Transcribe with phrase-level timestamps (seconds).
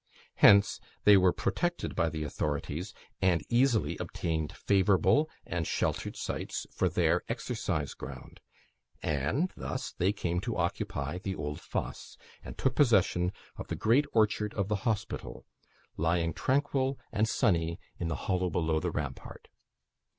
[0.37, 6.89] Hence they were protected by the authorities, and easily obtained favourable and sheltered sites for
[6.89, 8.39] their exercise ground.
[9.03, 14.05] And thus they came to occupy the old fosse, and took possession of the great
[14.11, 15.45] orchard of the hospital,
[15.97, 19.49] lying tranquil and sunny in the hollow below the rampart.